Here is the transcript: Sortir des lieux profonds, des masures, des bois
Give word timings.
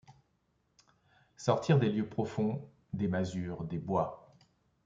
Sortir 1.37 1.77
des 1.77 1.89
lieux 1.91 2.09
profonds, 2.09 2.67
des 2.91 3.07
masures, 3.07 3.65
des 3.65 3.77
bois 3.77 4.35